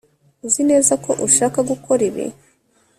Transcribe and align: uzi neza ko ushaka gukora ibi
uzi 0.45 0.61
neza 0.69 0.93
ko 1.03 1.11
ushaka 1.27 1.59
gukora 1.69 2.01
ibi 2.09 2.25